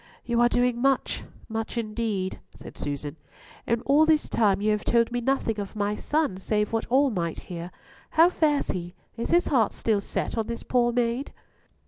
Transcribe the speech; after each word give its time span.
"You 0.25 0.41
are 0.41 0.49
doing 0.49 0.81
much, 0.81 1.23
much 1.47 1.77
indeed," 1.77 2.39
said 2.55 2.75
Susan; 2.75 3.17
"and 3.67 3.83
all 3.85 4.03
this 4.07 4.29
time 4.29 4.59
you 4.59 4.71
have 4.71 4.83
told 4.83 5.11
me 5.11 5.21
nothing 5.21 5.59
of 5.59 5.75
my 5.75 5.95
son, 5.95 6.37
save 6.37 6.73
what 6.73 6.87
all 6.87 7.11
might 7.11 7.37
hear. 7.41 7.69
How 8.09 8.27
fares 8.31 8.69
he? 8.71 8.95
is 9.15 9.29
his 9.29 9.45
heart 9.49 9.73
still 9.73 10.01
set 10.01 10.39
on 10.39 10.47
this 10.47 10.63
poor 10.63 10.91
maid?" 10.91 11.31